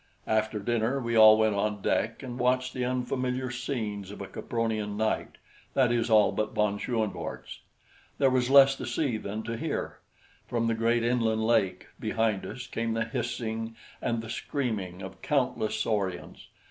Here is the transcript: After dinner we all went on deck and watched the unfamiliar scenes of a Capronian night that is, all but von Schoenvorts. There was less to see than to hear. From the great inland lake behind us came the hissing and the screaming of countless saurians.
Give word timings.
After 0.25 0.57
dinner 0.57 0.99
we 0.99 1.15
all 1.15 1.37
went 1.37 1.53
on 1.53 1.83
deck 1.83 2.23
and 2.23 2.39
watched 2.39 2.73
the 2.73 2.83
unfamiliar 2.83 3.51
scenes 3.51 4.09
of 4.09 4.19
a 4.19 4.25
Capronian 4.25 4.97
night 4.97 5.37
that 5.75 5.91
is, 5.91 6.09
all 6.09 6.31
but 6.31 6.55
von 6.55 6.79
Schoenvorts. 6.79 7.59
There 8.17 8.31
was 8.31 8.49
less 8.49 8.75
to 8.77 8.87
see 8.87 9.17
than 9.17 9.43
to 9.43 9.55
hear. 9.57 9.99
From 10.47 10.65
the 10.65 10.73
great 10.73 11.03
inland 11.03 11.45
lake 11.45 11.85
behind 11.99 12.47
us 12.47 12.65
came 12.65 12.95
the 12.95 13.05
hissing 13.05 13.75
and 14.01 14.23
the 14.23 14.29
screaming 14.31 15.03
of 15.03 15.21
countless 15.21 15.79
saurians. 15.79 16.47